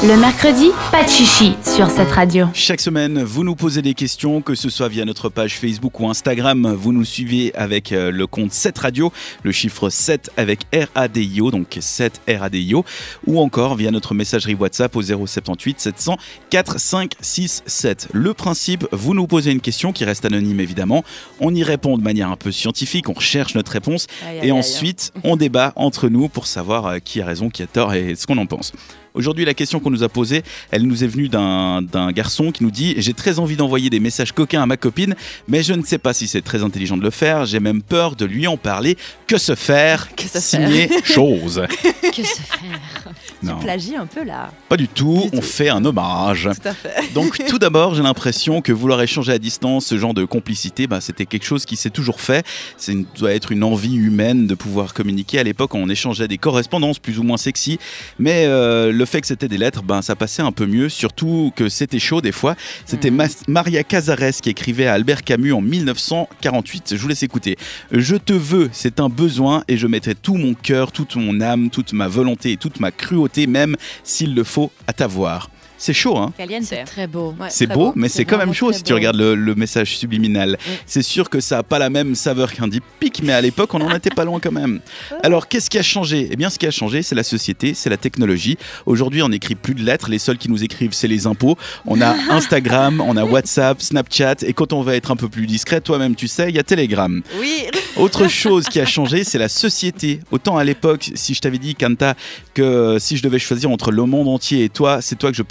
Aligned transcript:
Le 0.00 0.16
mercredi, 0.16 0.70
pas 0.92 1.02
de 1.02 1.08
chichi 1.08 1.54
sur 1.64 1.90
cette 1.90 2.12
radio. 2.12 2.46
Chaque 2.54 2.80
semaine, 2.80 3.20
vous 3.20 3.42
nous 3.42 3.56
posez 3.56 3.82
des 3.82 3.94
questions, 3.94 4.40
que 4.42 4.54
ce 4.54 4.70
soit 4.70 4.86
via 4.86 5.04
notre 5.04 5.28
page 5.28 5.58
Facebook 5.58 5.98
ou 5.98 6.08
Instagram. 6.08 6.72
Vous 6.72 6.92
nous 6.92 7.04
suivez 7.04 7.52
avec 7.56 7.90
euh, 7.90 8.12
le 8.12 8.28
compte 8.28 8.52
7 8.52 8.78
Radio, 8.78 9.12
le 9.42 9.50
chiffre 9.50 9.90
7 9.90 10.30
avec 10.36 10.60
RADIO, 10.94 11.50
donc 11.50 11.76
7 11.80 12.20
RADIO, 12.28 12.84
ou 13.26 13.40
encore 13.40 13.74
via 13.74 13.90
notre 13.90 14.14
messagerie 14.14 14.54
WhatsApp 14.54 14.94
au 14.94 15.02
078 15.02 15.80
700 15.80 16.16
4567. 16.50 18.08
Le 18.12 18.34
principe, 18.34 18.86
vous 18.92 19.14
nous 19.14 19.26
posez 19.26 19.50
une 19.50 19.60
question 19.60 19.92
qui 19.92 20.04
reste 20.04 20.24
anonyme 20.24 20.60
évidemment. 20.60 21.02
On 21.40 21.52
y 21.52 21.64
répond 21.64 21.98
de 21.98 22.04
manière 22.04 22.30
un 22.30 22.36
peu 22.36 22.52
scientifique, 22.52 23.08
on 23.08 23.14
recherche 23.14 23.56
notre 23.56 23.72
réponse 23.72 24.06
Aïe, 24.24 24.36
et 24.36 24.40
aïe. 24.42 24.52
ensuite 24.52 25.12
on 25.24 25.34
débat 25.36 25.72
entre 25.74 26.08
nous 26.08 26.28
pour 26.28 26.46
savoir 26.46 26.86
euh, 26.86 26.98
qui 27.00 27.20
a 27.20 27.26
raison, 27.26 27.50
qui 27.50 27.64
a 27.64 27.66
tort 27.66 27.94
et 27.94 28.14
ce 28.14 28.28
qu'on 28.28 28.38
en 28.38 28.46
pense. 28.46 28.72
Aujourd'hui, 29.18 29.44
la 29.44 29.52
question 29.52 29.80
qu'on 29.80 29.90
nous 29.90 30.04
a 30.04 30.08
posée, 30.08 30.42
elle 30.70 30.82
nous 30.84 31.02
est 31.02 31.08
venue 31.08 31.28
d'un 31.28 31.82
d'un 31.82 32.12
garçon 32.12 32.52
qui 32.52 32.62
nous 32.62 32.70
dit 32.70 32.94
J'ai 32.98 33.14
très 33.14 33.40
envie 33.40 33.56
d'envoyer 33.56 33.90
des 33.90 33.98
messages 33.98 34.30
coquins 34.30 34.62
à 34.62 34.66
ma 34.66 34.76
copine, 34.76 35.16
mais 35.48 35.64
je 35.64 35.72
ne 35.72 35.82
sais 35.82 35.98
pas 35.98 36.14
si 36.14 36.28
c'est 36.28 36.40
très 36.40 36.62
intelligent 36.62 36.96
de 36.96 37.02
le 37.02 37.10
faire. 37.10 37.44
J'ai 37.44 37.58
même 37.58 37.82
peur 37.82 38.14
de 38.14 38.24
lui 38.24 38.46
en 38.46 38.56
parler. 38.56 38.96
Que 39.26 39.36
se 39.36 39.56
faire 39.56 40.08
Que 40.14 40.22
se 40.28 40.38
Signé 40.40 40.88
chose? 41.04 41.62
Que 42.00 42.22
se 42.22 42.40
faire? 42.40 43.12
Non, 43.42 43.58
Plagie 43.58 43.96
un 43.96 44.06
peu 44.06 44.22
là. 44.24 44.52
pas 44.68 44.76
du 44.76 44.86
tout. 44.86 45.28
Du 45.32 45.36
On 45.36 45.40
tout. 45.40 45.46
fait 45.46 45.68
un 45.68 45.84
hommage. 45.84 46.48
Tout 46.62 46.68
à 46.68 46.74
fait. 46.74 46.94
Donc 47.14 47.44
tout 47.48 47.58
d'abord, 47.58 47.94
j'ai 47.96 48.02
l'impression 48.04 48.62
que 48.62 48.72
vouloir 48.72 49.02
échanger 49.02 49.32
à 49.32 49.38
distance, 49.38 49.86
ce 49.86 49.98
genre 49.98 50.14
de 50.14 50.24
complicité, 50.24 50.86
bah, 50.86 51.00
c'était 51.00 51.26
quelque 51.26 51.44
chose 51.44 51.64
qui 51.66 51.74
s'est 51.76 51.90
toujours 51.90 52.20
fait. 52.20 52.46
C'est 52.76 52.92
une- 52.92 53.06
doit 53.18 53.32
être 53.34 53.50
une 53.50 53.64
envie 53.64 53.96
humaine 53.96 54.46
de 54.46 54.54
pouvoir 54.54 54.94
communiquer. 54.94 55.40
À 55.40 55.42
l'époque, 55.42 55.74
on 55.74 55.88
échangeait 55.88 56.28
des 56.28 56.38
correspondances 56.38 57.00
plus 57.00 57.18
ou 57.18 57.24
moins 57.24 57.36
sexy, 57.36 57.78
mais 58.20 58.44
euh, 58.46 58.92
le 58.92 59.04
fait 59.08 59.20
que 59.20 59.26
c'était 59.26 59.48
des 59.48 59.58
lettres, 59.58 59.82
ben, 59.82 60.02
ça 60.02 60.14
passait 60.14 60.42
un 60.42 60.52
peu 60.52 60.66
mieux, 60.66 60.88
surtout 60.88 61.52
que 61.56 61.68
c'était 61.68 61.98
chaud 61.98 62.20
des 62.20 62.32
fois. 62.32 62.54
C'était 62.86 63.10
Mas- 63.10 63.42
Maria 63.48 63.82
Cazares 63.82 64.18
qui 64.42 64.50
écrivait 64.50 64.86
à 64.86 64.92
Albert 64.94 65.24
Camus 65.24 65.52
en 65.52 65.60
1948. 65.60 66.94
Je 66.94 67.00
vous 67.00 67.08
laisse 67.08 67.22
écouter. 67.22 67.56
Je 67.90 68.16
te 68.16 68.32
veux, 68.32 68.68
c'est 68.72 69.00
un 69.00 69.08
besoin, 69.08 69.64
et 69.68 69.76
je 69.76 69.86
mettrai 69.86 70.14
tout 70.14 70.34
mon 70.36 70.54
cœur, 70.54 70.92
toute 70.92 71.16
mon 71.16 71.40
âme, 71.40 71.70
toute 71.70 71.92
ma 71.92 72.08
volonté 72.08 72.52
et 72.52 72.56
toute 72.56 72.80
ma 72.80 72.90
cruauté, 72.90 73.46
même 73.46 73.76
s'il 74.04 74.34
le 74.34 74.44
faut, 74.44 74.70
à 74.86 74.92
t'avoir. 74.92 75.50
C'est 75.78 75.92
chaud, 75.92 76.18
hein 76.18 76.32
Caliente. 76.36 76.64
C'est 76.64 76.82
très 76.84 77.06
beau. 77.06 77.34
Ouais, 77.40 77.46
c'est 77.50 77.66
beau, 77.66 77.92
mais 77.94 78.08
C'est 78.08 78.24
quand 78.24 78.36
même 78.36 78.52
chaud 78.52 78.72
si 78.72 78.82
tu 78.82 78.92
regardes 78.92 79.16
le, 79.16 79.34
le 79.34 79.54
message 79.54 79.96
subliminal. 79.96 80.58
C'est 80.86 81.02
sûr 81.02 81.30
que 81.30 81.40
ça 81.40 81.56
n'a 81.56 81.62
pas 81.62 81.78
la 81.78 81.88
même 81.88 82.14
saveur 82.16 82.52
qu'un 82.52 82.66
deep 82.66 82.82
pic, 82.98 83.22
mais 83.22 83.32
à 83.32 83.40
l'époque, 83.40 83.72
on 83.74 83.78
n'en 83.78 83.94
était 83.94 84.10
pas 84.10 84.24
loin 84.24 84.40
quand 84.40 84.52
même. 84.52 84.80
Alors, 85.22 85.46
qu'est-ce 85.48 85.70
qui 85.70 85.78
a 85.78 85.82
changé? 85.82 86.28
Eh 86.32 86.36
bien, 86.36 86.50
ce 86.50 86.58
qui 86.58 86.66
a 86.66 86.70
changé, 86.70 87.02
c'est 87.02 87.14
la 87.14 87.22
société, 87.22 87.74
c'est 87.74 87.90
la 87.90 87.96
technologie. 87.96 88.58
Aujourd'hui, 88.86 89.22
on 89.22 89.28
n'écrit 89.28 89.54
plus 89.54 89.74
de 89.74 89.82
lettres. 89.82 90.10
Les 90.10 90.18
seuls 90.18 90.36
qui 90.36 90.50
nous 90.50 90.64
écrivent, 90.64 90.92
c'est 90.92 91.08
les 91.08 91.26
impôts. 91.26 91.56
On 91.86 92.00
a 92.00 92.14
Instagram, 92.30 93.00
on 93.00 93.16
a 93.16 93.24
WhatsApp, 93.24 93.80
Snapchat, 93.80 94.36
et 94.42 94.52
quand 94.52 94.72
on 94.72 94.82
va 94.82 94.96
être 94.96 95.12
un 95.12 95.16
peu 95.16 95.28
plus 95.28 95.46
discret, 95.46 95.80
toi-même, 95.80 96.16
tu 96.16 96.26
sais, 96.26 96.48
il 96.48 96.56
y 96.56 96.58
a 96.58 96.64
Telegram. 96.64 97.22
Oui. 97.40 97.64
Autre 97.96 98.28
chose 98.28 98.68
qui 98.68 98.80
a 98.80 98.86
changé, 98.86 99.24
c'est 99.24 99.38
la 99.38 99.48
société. 99.48 100.20
Autant 100.30 100.56
à 100.56 100.64
l'époque, 100.64 101.10
si 101.14 101.34
je 101.34 101.40
t'avais 101.40 101.58
dit, 101.58 101.74
Kanta, 101.74 102.14
que 102.54 102.96
si 102.98 103.16
je 103.16 103.22
devais 103.22 103.38
choisir 103.38 103.70
entre 103.70 103.90
le 103.90 104.04
monde 104.04 104.28
entier 104.28 104.64
et 104.64 104.68
toi, 104.68 105.00
c'est 105.00 105.16
toi 105.16 105.30
que 105.30 105.36
je 105.36 105.42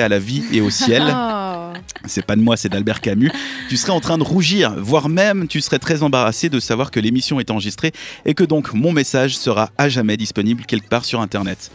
à 0.00 0.08
la 0.08 0.18
vie 0.18 0.44
et 0.52 0.60
au 0.60 0.70
ciel 0.70 1.02
Oh. 1.06 1.49
c'est 2.06 2.24
pas 2.24 2.36
de 2.36 2.40
moi, 2.40 2.56
c'est 2.56 2.68
d'Albert 2.68 3.00
Camus, 3.00 3.30
tu 3.68 3.76
serais 3.76 3.92
en 3.92 4.00
train 4.00 4.18
de 4.18 4.22
rougir, 4.24 4.74
voire 4.78 5.08
même 5.08 5.46
tu 5.48 5.60
serais 5.60 5.78
très 5.78 6.02
embarrassé 6.02 6.48
de 6.48 6.60
savoir 6.60 6.90
que 6.90 7.00
l'émission 7.00 7.40
est 7.40 7.50
enregistrée 7.50 7.92
et 8.24 8.34
que 8.34 8.44
donc 8.44 8.72
mon 8.74 8.92
message 8.92 9.36
sera 9.36 9.70
à 9.78 9.88
jamais 9.88 10.16
disponible 10.16 10.64
quelque 10.66 10.88
part 10.88 11.04
sur 11.04 11.20
Internet. 11.20 11.70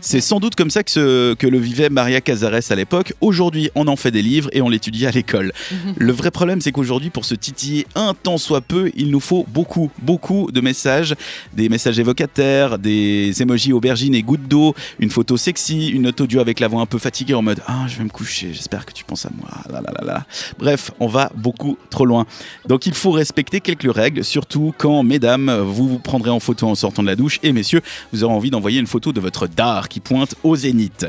C'est 0.00 0.20
sans 0.20 0.40
doute 0.40 0.54
comme 0.54 0.70
ça 0.70 0.82
que, 0.82 0.90
ce- 0.90 1.34
que 1.34 1.46
le 1.46 1.58
vivait 1.58 1.88
Maria 1.90 2.20
Cazares 2.20 2.60
à 2.70 2.74
l'époque. 2.74 3.12
Aujourd'hui, 3.20 3.70
on 3.74 3.86
en 3.88 3.96
fait 3.96 4.10
des 4.10 4.22
livres 4.22 4.48
et 4.52 4.62
on 4.62 4.68
l'étudie 4.68 5.06
à 5.06 5.10
l'école. 5.10 5.52
Le 5.96 6.12
vrai 6.12 6.30
problème, 6.30 6.60
c'est 6.60 6.72
qu'aujourd'hui, 6.72 7.10
pour 7.10 7.24
se 7.24 7.34
titiller 7.34 7.86
un 7.94 8.14
tant 8.14 8.38
soit 8.38 8.60
peu, 8.60 8.90
il 8.96 9.10
nous 9.10 9.20
faut 9.20 9.44
beaucoup, 9.48 9.90
beaucoup 10.00 10.50
de 10.52 10.60
messages, 10.60 11.14
des 11.52 11.68
messages 11.68 11.98
évocataires, 11.98 12.78
des 12.78 13.42
emojis 13.42 13.72
aubergines 13.72 14.14
et 14.14 14.22
gouttes 14.22 14.46
d'eau, 14.48 14.74
une 14.98 15.10
photo 15.10 15.36
sexy, 15.36 15.88
une 15.88 16.02
note 16.02 16.20
audio 16.20 16.40
avec 16.40 16.60
la 16.60 16.68
voix 16.68 16.80
un 16.80 16.86
peu 16.86 16.98
fatiguée 16.98 17.34
en 17.34 17.42
mode 17.42 17.60
Ah, 17.66 17.86
je 17.88 17.96
vais 17.98 18.04
me 18.04 18.08
coucher, 18.08 18.52
j'espère 18.52 18.86
que 18.86 18.92
tu 18.92 19.04
penses 19.04 19.26
à 19.26 19.30
moi. 19.35 19.35
Là, 19.70 19.80
là, 19.80 19.92
là, 19.98 20.04
là. 20.04 20.26
Bref, 20.58 20.90
on 21.00 21.06
va 21.06 21.30
beaucoup 21.34 21.76
trop 21.90 22.04
loin. 22.06 22.26
Donc 22.68 22.86
il 22.86 22.94
faut 22.94 23.10
respecter 23.10 23.60
quelques 23.60 23.92
règles, 23.92 24.24
surtout 24.24 24.74
quand, 24.78 25.02
mesdames, 25.02 25.50
vous 25.66 25.88
vous 25.88 25.98
prendrez 25.98 26.30
en 26.30 26.40
photo 26.40 26.68
en 26.68 26.74
sortant 26.74 27.02
de 27.02 27.08
la 27.08 27.16
douche 27.16 27.38
et 27.42 27.52
messieurs, 27.52 27.80
vous 28.12 28.24
aurez 28.24 28.34
envie 28.34 28.50
d'envoyer 28.50 28.80
une 28.80 28.86
photo 28.86 29.12
de 29.12 29.20
votre 29.20 29.46
dard 29.46 29.88
qui 29.88 30.00
pointe 30.00 30.34
au 30.42 30.56
zénith. 30.56 31.06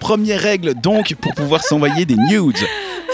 Première 0.00 0.40
règle 0.40 0.74
donc 0.74 1.14
pour 1.14 1.34
pouvoir 1.34 1.62
s'envoyer 1.62 2.04
des 2.04 2.16
nudes. 2.16 2.56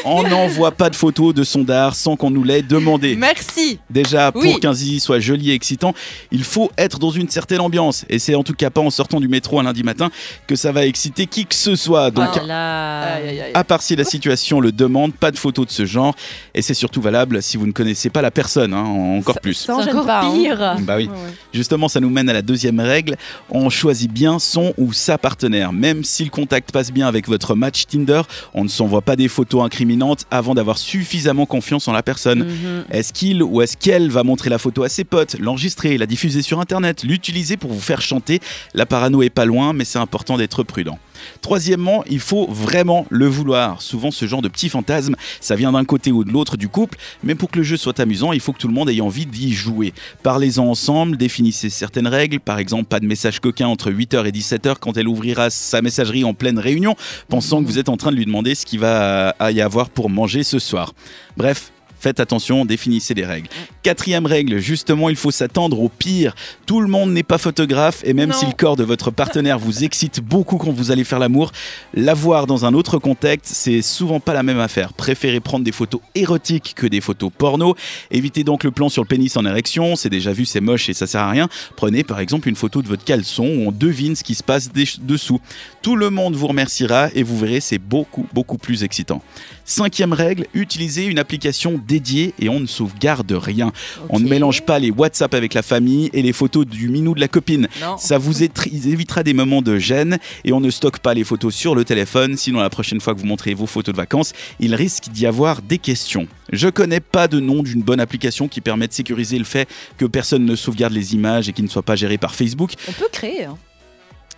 On 0.07 0.23
n'envoie 0.23 0.71
pas 0.73 0.89
de 0.89 0.97
photos 0.97 1.35
de 1.35 1.45
son 1.45 1.63
dard 1.63 1.95
sans 1.95 2.17
qu'on 2.17 2.31
nous 2.31 2.43
l'ait 2.43 2.63
demandé. 2.63 3.17
Merci. 3.17 3.79
Déjà, 3.91 4.33
pour 4.33 4.41
Oui. 4.43 4.59
qu'un 4.59 4.73
zizi 4.73 4.99
soit 4.99 5.21
joli 5.21 5.51
et 5.51 5.55
excitant, 5.55 5.93
il 6.33 6.43
faut 6.43 6.71
être 6.79 6.99
dans 6.99 7.11
une 7.11 7.29
certaine 7.29 7.61
ambiance. 7.61 8.07
Et 8.09 8.19
c'est 8.19 8.35
en 8.35 8.43
tout 8.43 8.55
cas 8.55 8.71
pas 8.71 8.81
en 8.81 8.89
sortant 8.89 9.21
du 9.21 9.29
métro 9.29 9.61
un 9.61 9.63
lundi 9.65 9.83
matin 9.83 10.11
que 10.47 10.57
ça 10.57 10.73
va 10.73 10.87
exciter 10.87 11.27
qui 11.27 11.45
que 11.45 11.55
ce 11.55 11.77
soit. 11.77 12.11
Donc, 12.11 12.31
oh 12.35 12.39
à 12.51 13.65
part 13.67 13.83
si 13.83 13.95
la 13.95 14.05
situation 14.05 14.50
le 14.59 14.73
demande, 14.73 15.15
pas 15.15 15.31
de 15.31 15.39
photos 15.39 15.67
de 15.67 15.71
ce 15.71 15.85
genre. 15.85 16.17
Et 16.55 16.63
c'est 16.63 16.75
surtout 16.75 17.01
valable 17.01 17.41
si 17.43 17.57
vous 17.57 17.67
ne 17.67 17.73
connaissez 17.73 18.11
pas 18.11 18.23
la 18.23 18.33
personne, 18.33 18.75
hein, 18.75 18.83
encore 18.85 19.41
plus. 19.41 19.55
Ça 19.55 19.77
C'est 19.85 19.91
encore 19.93 20.07
pas, 20.07 20.23
hein. 20.23 20.33
pire. 20.33 20.77
Bah 20.81 20.95
oui. 20.97 21.05
Ouais. 21.07 21.15
Justement, 21.55 21.87
ça 21.89 22.01
nous 22.01 22.11
mène 22.11 22.29
à 22.29 22.33
la 22.33 22.43
deuxième 22.43 22.81
règle. 22.81 23.17
On 23.51 23.71
choisit 23.71 24.11
bien 24.11 24.39
son 24.39 24.73
ou 24.79 24.93
sa 24.93 25.19
partenaire. 25.19 25.73
Même 25.73 26.03
si 26.03 26.25
le 26.25 26.31
contact 26.31 26.73
passe 26.73 26.91
bien 26.91 27.07
avec 27.07 27.29
votre 27.29 27.55
match 27.55 27.85
Tinder, 27.87 28.23
on 28.55 28.65
ne 28.65 28.69
s'envoie 28.69 29.03
pas 29.03 29.15
des 29.17 29.29
photos 29.29 29.63
incriminantes 29.63 30.25
avant 30.31 30.55
d'avoir 30.55 30.79
suffisamment 30.79 31.47
confiance 31.47 31.87
en 31.87 31.93
la 31.93 32.03
personne. 32.03 32.45
Mhm. 32.45 32.85
Est-ce 32.91 33.13
qu'il 33.13 33.43
ou 33.43 33.61
est-ce 33.61 33.77
qu'elle 33.77 34.11
va 34.11 34.23
montrer 34.25 34.49
la 34.49 34.59
photo 34.59 34.83
à 34.83 34.89
ses 34.89 35.05
potes, 35.05 35.37
l'enregistrer, 35.39 35.99
la 35.99 36.07
diffuser 36.07 36.41
sur 36.43 36.61
Internet, 36.61 37.03
l'utiliser 37.05 37.57
pour 37.57 37.73
vous 37.73 37.81
faire 37.81 38.01
chanter? 38.01 38.41
La 38.75 38.87
parano 38.87 39.23
est 39.23 39.31
pas 39.31 39.45
loin, 39.45 39.73
mais 39.73 39.85
c'est 39.85 39.99
important 39.99 40.39
d'être 40.39 40.63
prudent. 40.63 40.99
Troisièmement, 41.41 42.05
il 42.09 42.21
faut 42.21 42.47
vraiment 42.47 43.07
le 43.11 43.27
vouloir. 43.27 43.83
Souvent, 43.83 44.11
ce 44.11 44.27
genre 44.27 44.43
de 44.43 44.49
petits 44.49 44.69
fantasmes, 44.69 45.17
ça 45.41 45.57
vient 45.57 45.73
d'un 45.73 45.85
côté 45.85 46.13
ou 46.13 46.25
de 46.25 46.31
l'autre 46.31 46.57
du 46.57 46.69
couple, 46.69 46.99
mais 47.23 47.35
pour 47.35 47.51
que 47.51 47.59
le 47.59 47.65
jeu 47.65 47.77
soit 47.77 47.99
amusant, 48.01 48.33
il 48.33 48.41
faut 48.41 48.53
que 48.53 48.59
tout 48.59 48.69
le 48.69 48.75
monde 48.75 48.91
ait 48.91 49.01
envie 49.01 49.27
d'y 49.27 49.53
jouer. 49.53 49.93
Parlez-en 50.23 50.67
ensemble, 50.67 51.17
définissez 51.17 51.71
certaines 51.71 52.09
règles, 52.09 52.41
par 52.41 52.59
exemple, 52.59 52.85
pas 52.85 53.01
de 53.01 53.07
message 53.07 53.41
coquin 53.41 53.69
entre 53.69 53.91
8h 53.91 54.27
et 54.27 54.31
17h 54.31 54.77
quand 54.81 54.97
elle 54.97 55.09
ouvrira 55.09 55.51
sa 55.51 55.83
messagerie 55.83 56.25
en 56.25 56.35
pleine 56.35 56.59
réunion, 56.59 56.97
pensant 57.29 57.63
que 57.63 57.67
vous 57.67 57.79
êtes 57.79 57.89
en 57.89 57.97
train 57.97 58.11
de 58.11 58.17
lui 58.17 58.27
demander 58.27 58.55
ce 58.55 58.67
qu'il 58.67 58.81
va 58.81 59.35
y 59.51 59.61
avoir 59.61 59.91
pour 59.91 60.11
manger 60.11 60.43
ce 60.43 60.59
soir. 60.59 60.93
Bref, 61.37 61.73
Faites 62.01 62.19
attention, 62.19 62.65
définissez 62.65 63.13
les 63.13 63.27
règles. 63.27 63.49
Quatrième 63.83 64.25
règle, 64.25 64.59
justement, 64.59 65.11
il 65.11 65.17
faut 65.17 65.31
s'attendre 65.31 65.79
au 65.81 65.91
pire. 65.91 66.35
Tout 66.65 66.81
le 66.81 66.89
monde 66.89 67.13
n'est 67.13 67.23
pas 67.23 67.37
photographe 67.37 68.01
et 68.05 68.15
même 68.15 68.31
Non. 68.31 68.35
si 68.37 68.47
le 68.47 68.53
corps 68.53 68.77
de 68.77 68.85
votre 68.85 69.11
partenaire 69.11 69.59
vous 69.59 69.85
excite 69.85 70.21
beaucoup 70.21 70.57
quand 70.57 70.71
vous 70.73 70.91
allez 70.91 71.05
faire 71.05 71.19
l'amour, 71.19 71.53
l'avoir 71.93 72.47
dans 72.47 72.65
un 72.65 72.73
autre 72.73 72.99
contexte, 72.99 73.53
c'est 73.55 73.83
souvent 73.83 74.19
pas 74.19 74.33
la 74.33 74.43
même 74.43 74.59
affaire. 74.61 74.95
Préférez 74.95 75.41
prendre 75.41 75.63
des 75.65 75.73
photos 75.73 76.01
érotiques 76.15 76.73
que 76.75 76.87
des 76.87 77.03
photos 77.03 77.31
porno. 77.37 77.75
Évitez 78.11 78.45
donc 78.45 78.65
le 78.65 78.71
plan 78.71 78.89
sur 78.89 79.03
le 79.03 79.09
pénis 79.09 79.37
en 79.37 79.45
érection, 79.45 79.95
c'est 79.95 80.09
déjà 80.09 80.33
vu, 80.33 80.47
c'est 80.47 80.61
moche 80.63 80.89
et 80.89 80.95
ça 80.95 81.07
sert 81.07 81.21
à 81.21 81.31
rien. 81.31 81.49
Prenez 81.77 82.03
par 82.03 82.21
exemple 82.21 82.49
une 82.49 82.57
photo 82.57 82.81
de 82.81 82.89
votre 82.89 83.05
caleçon 83.05 83.45
où 83.45 83.69
on 83.69 83.73
devine 83.73 84.17
ce 84.17 84.25
qui 84.25 84.35
se 84.35 84.43
passe 84.43 84.73
des- 84.73 84.89
dessous. 85.03 85.41
Tout 85.83 85.97
le 85.97 86.09
monde 86.09 86.35
vous 86.35 86.47
remerciera 86.47 87.09
et 87.15 87.23
vous 87.23 87.39
verrez, 87.39 87.61
c'est 87.61 87.79
beaucoup, 87.79 88.27
beaucoup 88.33 88.57
plus 88.57 88.85
excitant. 88.85 89.23
Cinquième 89.67 90.13
règle, 90.13 90.47
utilisez 90.55 91.05
une 91.05 91.19
application 91.19 91.81
dédiée 91.91 92.35
et 92.39 92.49
on 92.49 92.61
ne 92.61 92.67
sauvegarde 92.67 93.33
rien. 93.33 93.73
On 94.11 94.21
ne 94.21 94.29
mélange 94.29 94.63
pas 94.63 94.79
les 94.79 94.93
WhatsApp 94.93 95.35
avec 95.35 95.55
la 95.55 95.63
famille 95.63 96.09
et 96.13 96.23
les 96.23 96.33
photos 96.33 96.65
du 96.65 96.89
minou 96.89 97.15
de 97.17 97.21
la 97.21 97.27
copine. 97.27 97.67
Non. 97.81 97.97
Ça 97.99 98.17
vous 98.17 98.45
évitera 98.45 99.25
des 99.25 99.33
moments 99.35 99.61
de 99.61 99.77
gêne 99.77 100.19
et 100.45 100.53
on 100.53 100.61
ne 100.61 100.71
stocke 100.71 101.01
pas 101.01 101.15
les 101.15 101.25
photos 101.25 101.53
sur 101.53 101.75
le 101.75 101.85
téléphone, 101.85 102.37
sinon 102.37 102.61
la 102.61 102.71
prochaine 102.71 103.01
fois 103.01 103.13
que 103.15 103.19
vous 103.21 103.27
montrez 103.27 103.55
vos 103.55 103.67
photos 103.67 103.93
de 103.93 103.97
vacances, 103.97 104.33
il 104.61 104.75
risque 104.77 105.09
d'y 105.11 105.27
avoir 105.27 105.63
des 105.63 105.79
questions. 105.79 106.29
Je 106.53 106.69
connais 106.69 107.01
pas 107.01 107.27
de 107.27 107.41
nom 107.41 107.63
d'une 107.65 107.83
bonne 107.83 108.01
application 108.01 108.47
qui 108.47 108.61
permet 108.61 108.87
de 108.87 108.93
sécuriser 108.93 109.39
le 109.39 109.45
fait 109.45 109.69
que 109.99 110.05
personne 110.05 110.45
ne 110.45 110.55
sauvegarde 110.55 110.93
les 110.93 111.15
images 111.15 111.49
et 111.49 111.53
qui 111.53 111.63
ne 111.63 111.69
soit 111.69 111.83
pas 111.83 111.97
géré 111.97 112.19
par 112.19 112.35
Facebook. 112.37 112.75
On 112.89 112.93
peut 112.93 113.09
créer. 113.11 113.45
hein. 113.47 113.57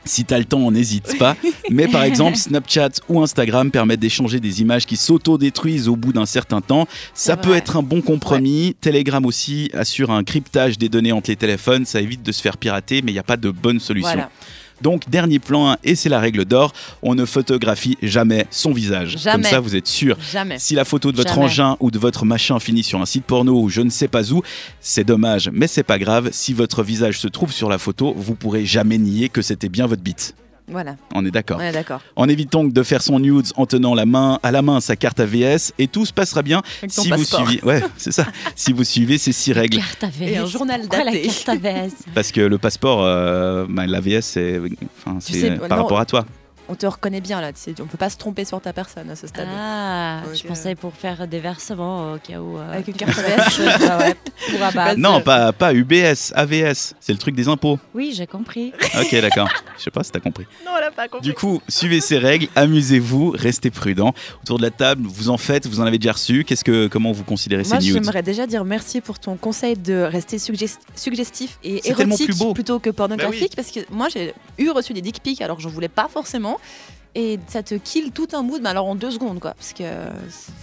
Si 0.05 0.25
t'as 0.25 0.39
le 0.39 0.45
temps, 0.45 0.71
n'hésite 0.71 1.19
pas. 1.19 1.37
Mais 1.71 1.89
par 1.89 2.03
exemple, 2.03 2.37
Snapchat 2.37 2.91
ou 3.09 3.23
Instagram 3.23 3.71
permettent 3.71 4.01
d'échanger 4.01 4.41
des 4.41 4.61
images 4.61 4.87
qui 4.87 4.97
s'auto-détruisent 4.97 5.89
au 5.89 5.97
bout 5.97 6.13
d'un 6.13 6.27
certain 6.27 6.61
temps. 6.61 6.89
Ça 7.15 7.37
peut 7.37 7.51
vrai. 7.51 7.59
être 7.59 7.77
un 7.77 7.83
bon 7.83 8.03
compromis. 8.03 8.77
Telegram 8.81 9.25
aussi 9.25 9.71
assure 9.75 10.11
un 10.11 10.25
cryptage 10.25 10.79
des 10.79 10.89
données 10.89 11.13
entre 11.13 11.31
les 11.31 11.37
téléphones. 11.37 11.85
Ça 11.85 12.01
évite 12.01 12.23
de 12.23 12.33
se 12.33 12.43
faire 12.43 12.57
pirater, 12.57 13.03
mais 13.03 13.13
il 13.13 13.15
n'y 13.15 13.21
a 13.21 13.25
pas 13.25 13.37
de 13.37 13.51
bonne 13.51 13.81
solution. 13.81 14.11
Voilà. 14.13 14.31
Donc, 14.83 15.09
dernier 15.09 15.39
plan, 15.39 15.77
et 15.85 15.95
c'est 15.95 16.09
la 16.09 16.21
règle 16.21 16.45
d'or, 16.45 16.73
on 17.03 17.15
ne 17.15 17.25
photographie 17.25 17.97
jamais 18.03 18.47
son 18.51 18.73
visage. 18.73 19.17
Jamais. 19.19 19.43
Comme 19.43 19.51
ça, 19.51 19.61
vous 19.61 19.77
êtes 19.77 19.87
sûr. 19.87 20.17
Jamais. 20.33 20.59
Si 20.59 20.75
la 20.75 20.85
photo 20.85 21.13
de 21.13 21.17
votre 21.17 21.35
Jamais. 21.35 21.45
engin 21.47 21.77
ou 21.81 21.91
de 21.91 21.99
votre 21.99 22.25
machin 22.25 22.59
finit 22.59 22.83
sur 22.83 23.01
un 23.01 23.07
site 23.07 23.25
porno 23.25 23.61
ou 23.61 23.69
je 23.69 23.81
ne 23.81 23.91
sais 23.91 24.09
pas 24.09 24.33
où, 24.33 24.43
c'est 24.81 25.05
dommage, 25.05 25.51
mais 25.53 25.67
c'est 25.67 25.83
pas 25.83 25.99
grave. 25.99 26.31
Si 26.33 26.53
votre 26.53 26.83
visage 26.83 27.19
se 27.19 27.29
trouve 27.29 27.53
sur 27.53 27.69
la 27.69 27.79
photo, 27.79 28.13
vous 28.17 28.35
pourrez 28.35 28.67
jamais 28.67 28.99
nier 28.99 29.29
que 29.29 29.43
c'était 29.43 29.69
bien 29.69 29.87
votre 29.87 30.03
bite. 30.03 30.35
Voilà, 30.69 30.95
On 31.15 31.25
est 31.27 31.31
d'accord. 31.31 31.59
on 31.61 31.63
est 31.63 31.73
d'accord. 31.73 32.01
On 32.17 32.29
évite 32.29 32.51
donc 32.53 32.73
de 32.73 32.83
faire 32.83 33.03
son 33.03 33.19
nudes 33.19 33.49
en 33.57 33.67
tenant 33.67 33.95
la 33.95 34.07
main, 34.07 34.39
à 34.43 34.51
la 34.53 34.63
main 34.63 34.81
sa 34.81 34.97
carte 34.97 35.19
AVS 35.21 35.73
et 35.79 35.87
tout 35.89 36.07
se 36.07 36.13
passera 36.13 36.43
bien 36.43 36.63
Avec 36.81 36.95
ton 36.95 37.03
si 37.03 37.11
vous 37.11 37.17
passeport. 37.19 37.47
suivez. 37.49 37.65
Ouais, 37.65 37.83
c'est 37.97 38.13
ça. 38.13 38.27
si 38.55 38.73
vous 38.73 38.85
suivez 38.85 39.19
ces 39.19 39.33
six 39.33 39.53
règles. 39.53 39.79
Carte 39.79 40.05
AVS. 40.05 40.23
Et 40.23 40.37
un 40.39 40.47
journal 40.47 40.81
Pourquoi 40.83 41.05
daté. 41.05 41.23
la 41.27 41.33
carte 41.33 41.49
AVS 41.49 41.93
Parce 42.15 42.31
que 42.33 42.41
le 42.41 42.59
passeport, 42.59 43.03
euh, 43.03 43.67
bah, 43.69 43.87
l'AVS, 43.87 44.21
c'est 44.23 44.61
enfin, 45.05 45.19
Tu 45.19 45.33
c'est 45.33 45.41
sais, 45.41 45.51
par 45.57 45.69
non. 45.79 45.83
rapport 45.83 45.99
à 46.01 46.07
toi. 46.07 46.25
On 46.69 46.75
te 46.77 46.87
reconnaît 46.87 47.21
bien 47.21 47.41
là, 47.41 47.53
tu 47.53 47.59
sais, 47.61 47.75
on 47.83 47.87
peut 47.87 47.99
pas 47.99 48.09
se 48.09 48.17
tromper 48.17 48.45
sur 48.45 48.59
ta 48.61 48.73
personne 48.73 49.11
à 49.11 49.17
ce 49.17 49.27
stade. 49.27 49.49
Ah, 49.53 50.21
Donc, 50.25 50.35
je 50.37 50.45
euh, 50.45 50.49
pensais 50.49 50.75
pour 50.77 50.95
faire 50.95 51.27
des 51.27 51.41
versements 51.41 52.13
au 52.15 52.19
cas 52.19 52.39
où. 52.41 52.57
euh, 52.57 52.73
Avec 52.73 52.87
une 52.89 52.95
carte 52.95 53.19
AVS. 53.19 53.35
quelque 53.35 53.51
chose, 53.51 53.89
bah 53.89 53.99
ouais, 53.99 54.15
pour 54.51 54.63
abattre. 54.63 54.95
Non, 54.99 55.21
pas, 55.21 55.53
pas 55.53 55.75
UBS, 55.75 56.33
AVS. 56.35 56.95
C'est 57.01 57.13
le 57.13 57.19
truc 57.19 57.35
des 57.35 57.49
impôts. 57.49 57.79
Oui, 57.95 58.15
j'ai 58.17 58.29
compris. 58.29 58.73
Ok, 58.99 59.13
d'accord. 59.21 59.49
Je 59.83 59.87
sais 59.87 59.91
pas 59.91 60.05
si 60.05 60.13
t'as 60.13 60.21
compris. 60.21 60.47
Non, 60.65 60.71
elle 60.79 60.85
a 60.85 60.91
pas 60.93 61.09
compris. 61.09 61.27
Du 61.27 61.35
coup, 61.35 61.61
suivez 61.69 62.01
ces 62.01 62.19
règles, 62.19 62.47
amusez-vous, 62.55 63.31
restez 63.37 63.73
prudents. 63.73 64.15
Autour 64.45 64.59
de 64.59 64.63
la 64.63 64.71
table, 64.71 65.03
vous 65.09 65.29
en 65.29 65.39
faites, 65.39 65.67
vous 65.67 65.81
en 65.81 65.83
avez 65.83 65.99
déjà 65.99 66.13
reçu. 66.13 66.45
Qu'est-ce 66.45 66.63
que, 66.63 66.87
comment 66.87 67.11
vous 67.11 67.25
considérez 67.25 67.65
Moi, 67.65 67.81
ces 67.81 67.87
nudes 67.87 67.95
j'aimerais 67.95 68.23
déjà 68.23 68.47
dire 68.47 68.65
merci 68.65 69.01
pour 69.01 69.19
ton 69.19 69.35
conseil 69.37 69.75
de 69.77 70.03
rester 70.03 70.39
suggest- 70.39 70.79
suggestif 70.95 71.59
et 71.65 71.81
érotique 71.89 72.31
plutôt 72.55 72.79
que 72.79 72.91
pornographique 72.91 73.57
Bah 73.57 73.63
parce 73.63 73.73
que 73.73 73.81
moi 73.93 74.09
j'ai 74.09 74.35
eu 74.59 74.71
reçu 74.71 74.93
des 74.93 75.01
dick 75.03 75.21
pics 75.21 75.41
alors 75.43 75.57
que 75.57 75.63
j'en 75.65 75.69
voulais 75.71 75.89
pas 75.89 76.07
forcément 76.09 76.61
et 77.17 77.41
ça 77.49 77.63
te 77.65 77.75
kill 77.75 78.13
tout 78.13 78.29
un 78.35 78.43
mood 78.43 78.63
mais 78.63 78.69
alors 78.69 78.87
en 78.87 78.95
deux 78.95 79.11
secondes 79.11 79.41
quoi 79.41 79.55
parce 79.55 79.73
que 79.73 79.83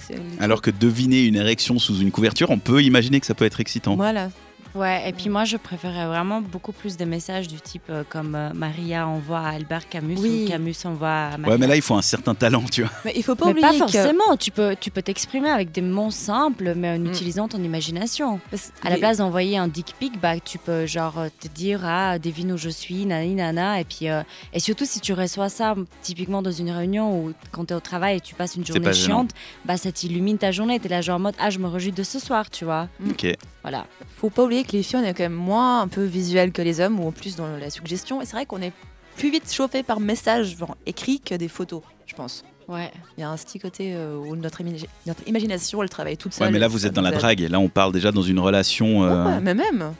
c'est 0.07 0.15
Alors 0.39 0.61
que 0.61 0.71
deviner 0.71 1.23
une 1.23 1.35
érection 1.35 1.77
sous 1.77 1.97
une 1.99 2.11
couverture, 2.11 2.49
on 2.51 2.57
peut 2.59 2.81
imaginer 2.81 3.19
que 3.19 3.25
ça 3.25 3.33
peut 3.35 3.45
être 3.45 3.59
excitant. 3.59 3.95
voilà 3.95 4.29
Ouais, 4.75 5.09
et 5.09 5.13
puis 5.13 5.29
moi, 5.29 5.45
je 5.45 5.57
préférais 5.57 6.05
vraiment 6.05 6.41
beaucoup 6.41 6.71
plus 6.71 6.95
des 6.95 7.05
messages 7.05 7.47
du 7.47 7.59
type 7.59 7.83
euh, 7.89 8.03
comme 8.07 8.35
euh, 8.35 8.51
Maria 8.53 9.07
envoie 9.07 9.39
à 9.39 9.49
Albert 9.49 9.89
Camus 9.89 10.17
Oui. 10.19 10.43
ou 10.45 10.49
Camus 10.49 10.75
envoie 10.85 11.09
à 11.09 11.37
Maria. 11.37 11.53
Ouais, 11.53 11.57
mais 11.59 11.67
là, 11.67 11.75
il 11.75 11.81
faut 11.81 11.95
un 11.95 12.01
certain 12.03 12.35
talent, 12.35 12.63
tu 12.71 12.83
vois. 12.83 12.91
mais 13.03 13.13
il 13.15 13.23
faut 13.23 13.35
pas 13.35 13.45
Mais 13.45 13.51
oublier 13.51 13.65
pas 13.67 13.73
que 13.73 13.77
forcément, 13.79 14.37
tu 14.37 14.51
peux 14.51 14.75
tu 14.79 14.91
peux 14.91 15.01
t'exprimer 15.01 15.49
avec 15.49 15.71
des 15.71 15.81
mots 15.81 16.11
simples, 16.11 16.73
mais 16.75 16.91
en 16.91 16.99
Mm. 16.99 17.07
utilisant 17.07 17.47
ton 17.47 17.63
imagination. 17.63 18.39
parce- 18.51 18.71
À 18.83 18.89
la 18.89 18.95
les- 18.95 19.01
place 19.01 19.17
d'envoyer 19.17 19.57
un 19.57 19.67
dick 19.67 19.95
pic, 19.99 20.19
bah, 20.21 20.39
tu 20.39 20.57
peux 20.59 20.85
genre 20.85 21.17
euh, 21.19 21.27
te 21.39 21.47
dire 21.47 21.81
ah 21.83 22.19
devine 22.19 22.51
où 22.51 22.57
je 22.57 22.69
suis, 22.69 23.05
nani 23.05 23.35
nana, 23.35 23.79
et 23.81 23.85
puis 23.85 24.07
euh, 24.09 24.21
et 24.53 24.59
surtout 24.59 24.85
si 24.85 24.99
tu 24.99 25.13
reçois 25.13 25.49
ça 25.49 25.75
typiquement 26.03 26.41
dans 26.41 26.51
une 26.51 26.69
réunion 26.71 27.19
ou 27.23 27.33
quand 27.51 27.65
tu 27.65 27.73
es 27.73 27.75
au 27.75 27.79
travail 27.79 28.17
et 28.17 28.21
tu 28.21 28.35
passes 28.35 28.55
une 28.55 28.65
journée 28.65 28.81
pas 28.81 28.91
gênant. 28.91 29.19
chiante, 29.21 29.31
bah 29.65 29.77
ça 29.77 29.91
t'illumine 29.91 30.37
ta 30.37 30.51
journée, 30.51 30.79
t'es 30.79 30.89
là 30.89 31.01
genre 31.01 31.15
en 31.15 31.19
mode 31.19 31.35
ah 31.39 31.49
je 31.49 31.57
me 31.59 31.67
réjouis 31.67 31.91
de 31.91 32.03
ce 32.03 32.19
soir, 32.19 32.49
tu 32.51 32.65
vois. 32.65 32.87
Ok. 33.09 33.25
Voilà. 33.69 33.85
faut 34.17 34.29
pas 34.29 34.43
oublier 34.43 34.63
que 34.63 34.71
les 34.73 34.83
filles 34.83 34.99
on 35.01 35.03
est 35.03 35.13
quand 35.13 35.23
même 35.23 35.33
moins 35.33 35.81
un 35.81 35.87
peu 35.87 36.03
visuelles 36.03 36.51
que 36.51 36.61
les 36.61 36.79
hommes 36.81 36.99
ou 36.99 37.07
en 37.07 37.11
plus 37.11 37.35
dans 37.35 37.47
la 37.47 37.69
suggestion 37.69 38.21
et 38.21 38.25
c'est 38.25 38.33
vrai 38.33 38.45
qu'on 38.45 38.61
est 38.61 38.73
plus 39.17 39.29
vite 39.31 39.51
chauffé 39.51 39.83
par 39.83 39.99
message 39.99 40.57
genre, 40.57 40.75
écrit 40.85 41.19
que 41.19 41.35
des 41.35 41.47
photos 41.47 41.81
je 42.07 42.15
pense 42.15 42.43
Ouais. 42.67 42.91
il 43.17 43.21
y 43.21 43.23
a 43.23 43.29
un 43.29 43.35
petit 43.35 43.57
côté 43.59 43.93
euh, 43.95 44.15
où 44.15 44.35
notre, 44.35 44.61
imagi- 44.61 44.85
notre 45.07 45.27
imagination 45.27 45.81
elle 45.83 45.89
travaille 45.89 46.17
toute 46.17 46.33
seule 46.33 46.47
Ouais, 46.47 46.53
mais 46.53 46.59
là, 46.59 46.67
et 46.67 46.69
vous 46.69 46.85
êtes 46.85 46.93
dans 46.93 47.01
la 47.01 47.09
drague. 47.11 47.39
Là, 47.41 47.59
on 47.59 47.67
parle 47.67 47.91
déjà 47.91 48.11
dans 48.11 48.21
une 48.21 48.37
relation. 48.39 49.03
euh, 49.03 49.25
Ouais, 49.25 49.39
mais 49.41 49.55
même 49.55 49.93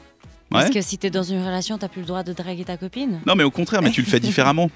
Parce 0.50 0.66
ouais. 0.66 0.70
que 0.74 0.80
si 0.80 0.96
t'es 0.96 1.10
dans 1.10 1.24
une 1.24 1.40
relation, 1.44 1.78
t'as 1.78 1.88
plus 1.88 2.02
le 2.02 2.06
droit 2.06 2.22
de 2.22 2.32
draguer 2.32 2.62
ta 2.64 2.76
copine. 2.76 3.20
Non, 3.26 3.34
mais 3.34 3.42
au 3.42 3.50
contraire, 3.50 3.82
mais 3.82 3.90
tu 3.90 4.02
le 4.02 4.06
fais 4.06 4.20
différemment. 4.30 4.70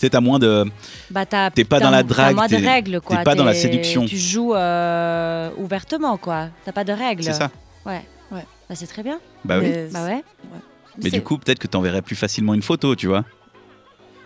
Tu 0.00 0.06
sais, 0.06 0.10
t'as 0.10 0.20
moins 0.22 0.38
de. 0.38 0.64
Bah 1.10 1.26
t'as 1.26 1.50
T'es 1.50 1.62
pas 1.64 1.78
t'as- 1.78 1.84
dans 1.84 1.90
la 1.90 1.98
t'as 2.02 2.08
drague, 2.08 2.34
moins 2.34 2.46
de 2.46 2.56
t'es- 2.56 2.66
règles 2.66 3.00
quoi. 3.02 3.18
t'es 3.18 3.22
pas 3.22 3.34
dans 3.34 3.44
la 3.44 3.52
séduction. 3.52 4.06
Tu 4.06 4.16
joues 4.16 4.54
euh, 4.54 5.50
ouvertement 5.58 6.16
quoi. 6.16 6.48
T'as 6.64 6.72
pas 6.72 6.84
de 6.84 6.92
règles. 6.94 7.22
C'est 7.22 7.34
ça. 7.34 7.50
Ouais. 7.84 8.02
Ouais. 8.32 8.44
Bah 8.68 8.74
c'est 8.74 8.86
très 8.86 9.02
bien. 9.02 9.20
Bah 9.44 9.58
oui. 9.58 9.66
Mais 9.68 9.88
Bah 9.92 10.04
ouais. 10.06 10.22
Mais 11.02 11.10
du 11.10 11.20
coup, 11.22 11.36
peut-être 11.36 11.58
que 11.58 11.66
t'enverrais 11.66 12.00
plus 12.00 12.16
facilement 12.16 12.54
une 12.54 12.62
photo, 12.62 12.96
tu 12.96 13.08
vois. 13.08 13.24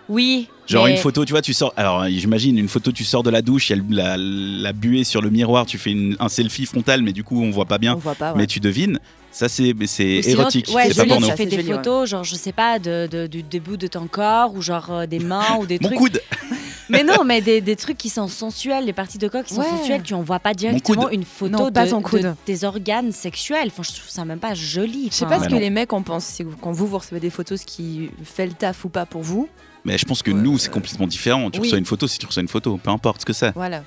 Oui. 0.09 0.49
Genre 0.67 0.85
mais- 0.85 0.93
une 0.93 0.97
photo, 0.99 1.25
tu 1.25 1.33
vois, 1.33 1.43
tu 1.43 1.53
sors. 1.55 1.73
Alors 1.77 2.05
j'imagine 2.09 2.57
une 2.59 2.69
photo, 2.69 2.93
tu 2.93 3.03
sors 3.05 3.23
de 3.25 3.31
la 3.31 3.43
douche, 3.43 3.71
il 3.71 3.77
y 3.77 3.81
a 3.81 3.83
la, 3.91 4.17
la 4.17 4.73
buée 4.73 5.03
sur 5.03 5.23
le 5.23 5.31
miroir, 5.31 5.67
tu 5.67 5.79
fais 5.79 5.91
une- 5.91 6.17
un 6.21 6.29
selfie 6.29 6.67
frontal, 6.67 7.03
mais 7.03 7.13
du 7.13 7.25
coup 7.25 7.43
on 7.43 7.51
voit 7.51 7.65
pas 7.65 7.79
bien. 7.79 7.95
on 7.95 7.99
voit 7.99 8.15
pas 8.15 8.33
ouais. 8.33 8.39
Mais 8.39 8.47
tu 8.47 8.61
devines. 8.61 8.99
Ça 9.35 9.49
c'est 9.49 9.65
érotique, 9.69 10.71
ouais, 10.73 10.91
c'est 10.93 10.95
pas 11.03 11.07
porno. 11.07 11.27
Tu 11.29 11.37
fais 11.37 11.47
des 11.47 11.57
joli, 11.57 11.69
ouais. 11.71 11.75
photos, 11.75 12.09
genre 12.09 12.23
je 12.23 12.37
sais 12.37 12.53
pas, 12.53 12.79
de, 12.79 13.09
de- 13.11 13.27
du 13.27 13.43
début 13.43 13.77
de 13.77 13.89
ton 13.89 14.07
corps 14.07 14.55
ou 14.55 14.63
genre 14.63 14.93
euh, 14.93 15.07
des 15.07 15.19
mains 15.19 15.57
ou 15.59 15.67
des 15.67 15.79
Mon 15.81 15.89
trucs. 15.89 15.99
coude. 15.99 16.23
Mais 16.91 17.03
non, 17.03 17.25
mais 17.25 17.41
des, 17.41 17.63
des 17.63 17.77
trucs 17.77 17.97
qui 17.97 18.11
sont 18.11 18.29
sensuels, 18.29 18.85
les 18.85 18.93
parties 18.93 19.17
de 19.17 19.27
corps 19.27 19.43
qui 19.43 19.55
sont 19.55 19.63
Ouais. 19.63 19.69
sensuelles, 19.71 20.03
tu 20.03 20.13
envoies 20.13 20.39
pas 20.39 20.53
directement 20.53 21.05
coude. 21.05 21.15
une 21.15 21.25
photo 21.25 21.51
Non, 21.65 21.73
pas 21.73 21.87
de, 21.87 21.91
ton 21.91 21.99
de 22.01 22.03
coude. 22.05 22.35
tes 22.45 22.63
organes 22.65 23.11
sexuels. 23.11 23.69
Enfin, 23.69 23.83
je 23.83 23.89
trouve 23.99 24.11
ça 24.11 24.27
même 24.27 24.39
pas 24.39 24.53
joli. 24.53 25.09
Je 25.11 25.15
sais 25.17 25.25
pas 25.27 25.43
ce 25.43 25.49
que 25.49 25.55
les 25.55 25.71
mecs 25.71 25.95
en 25.95 26.03
pensent. 26.03 26.43
Quand 26.61 26.73
vous, 26.73 26.87
vous 26.87 26.99
recevez 26.99 27.21
des 27.21 27.31
photos, 27.31 27.63
ce 27.63 27.65
qui 27.67 28.11
fait 28.23 28.47
le 28.47 28.53
taf 28.53 28.85
ou 28.85 28.91
pas 28.91 29.07
pour 29.07 29.23
vous. 29.23 29.49
Mais 29.87 29.97
je 29.97 30.05
pense 30.05 30.23
que 30.23 30.31
Ouais, 30.31 30.39
nous 30.41 30.57
euh, 30.57 30.59
c'est 30.59 30.71
complètement 30.71 31.07
différent. 31.07 31.51
Tu 31.51 31.59
oui. 31.59 31.67
reçois 31.69 31.79
une 31.79 31.87
photo, 31.87 32.07
si 32.07 32.19
tu 32.19 32.27
reçois 32.27 32.43
une 32.43 32.49
photo, 32.49 32.77
peu 32.77 32.91
importe 32.91 33.23
ce 33.23 33.27
que 33.27 33.33
c'est. 33.33 33.53
Voilà. 33.55 33.83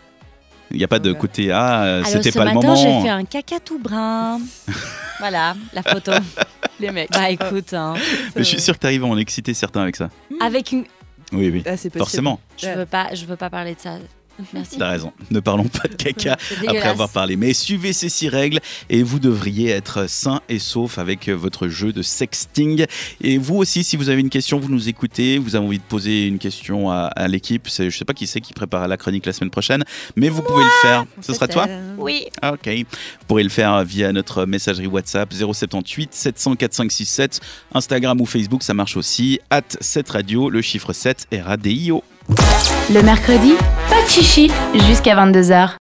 Il 0.72 0.78
n'y 0.78 0.84
a 0.84 0.88
pas 0.88 1.00
de 1.00 1.14
côté 1.14 1.52
ah 1.52 1.84
euh, 1.84 2.04
c'était 2.06 2.32
pas 2.32 2.46
le 2.46 2.54
matin, 2.54 2.76
j'ai 2.76 2.88
moment. 2.88 3.02
fait 3.04 3.10
un 3.10 3.24
caca 3.26 3.60
tout 3.60 3.80
brun. 3.80 4.40
voilà, 5.20 5.56
la 5.74 5.82
photo. 5.84 6.12
Les 6.80 6.92
mecs. 6.92 7.10
Bah 7.12 7.30
écoute, 7.30 7.74
hein. 7.74 7.94
Mais 8.36 8.44
je 8.44 8.50
suis 8.50 8.60
sûr 8.62 8.74
que 8.76 8.80
t'arrives 8.80 9.04
à 9.04 9.08
en 9.08 9.18
exciter 9.18 9.54
certains 9.54 9.82
avec 9.82 9.96
ça. 9.96 10.10
avec 10.42 10.72
une. 10.72 10.84
Oui 11.32 11.50
oui. 11.50 11.64
Ah. 11.66 11.76
Forcément, 11.98 12.40
Je 12.58 12.68
Ouais. 12.68 12.76
veux 12.76 12.86
pas, 12.86 13.14
je 13.14 13.26
veux 13.26 13.36
pas 13.36 13.50
parler 13.50 13.76
de 13.76 13.80
ça. 13.80 13.98
Merci. 14.54 14.78
t'as 14.78 14.90
raison. 14.90 15.12
Ne 15.32 15.40
parlons 15.40 15.68
pas 15.68 15.88
de 15.88 15.96
caca. 15.96 16.38
Après 16.68 16.82
avoir 16.90 17.10
parlé. 17.10 17.36
Mais 17.36 17.54
suivez 17.54 17.94
ces 17.94 18.10
six 18.10 18.30
règles 18.30 18.60
et 18.90 19.04
vous 19.04 19.20
devriez 19.20 19.70
être 19.70 20.08
sain 20.10 20.42
et 20.50 20.60
sauf 20.60 20.98
avec 20.98 21.30
votre 21.30 21.68
jeu 21.68 21.92
de 21.94 22.02
sexting. 22.02 22.86
Et 23.22 23.38
vous 23.38 23.56
aussi, 23.56 23.84
si 23.84 23.98
vous 23.98 24.10
avez 24.10 24.22
une 24.22 24.30
question, 24.30 24.60
vous 24.60 24.70
nous 24.70 24.90
écoutez, 24.90 25.38
vous 25.38 25.56
avez 25.56 25.66
envie 25.66 25.80
de 25.80 25.84
poser 25.84 26.28
une 26.28 26.40
question 26.40 26.90
à, 26.92 27.06
à 27.16 27.28
l'équipe, 27.28 27.68
c'est- 27.70 27.90
je 27.90 27.98
sais 27.98 28.06
pas 28.06 28.14
qui 28.14 28.28
c'est 28.28 28.42
qui 28.42 28.54
prépare 28.54 28.88
la 28.88 28.98
chronique 28.98 29.26
la 29.26 29.34
semaine 29.34 29.50
prochaine, 29.50 29.84
mais 30.16 30.30
vous 30.30 30.42
pouvez 30.42 30.64
le 30.64 30.70
faire. 30.82 31.06
Ce 31.22 31.34
sera 31.34 31.48
toi 31.48 31.68
Oui. 31.98 32.26
Ah, 32.42 32.54
Ok. 32.54 32.68
Vous 32.68 33.26
pourrez 33.28 33.44
le 33.44 33.50
faire 33.50 33.84
via 33.84 34.12
notre 34.12 34.46
messagerie 34.46 34.88
WhatsApp 34.88 35.34
078 35.34 36.14
700 36.14 36.56
4567, 36.56 37.40
Instagram 37.74 38.20
ou 38.22 38.26
Facebook, 38.26 38.64
ça 38.64 38.74
marche 38.74 38.98
aussi. 38.98 39.40
At 39.50 39.62
7 39.82 40.10
radio, 40.10 40.50
le 40.50 40.62
chiffre 40.62 40.94
7 40.94 41.28
R-A-D-I-O. 41.32 42.04
Le 42.30 43.02
mercredi, 43.02 43.54
pas 43.90 44.02
de 44.04 44.10
chichi 44.10 44.52
jusqu'à 44.88 45.16
22h. 45.16 45.72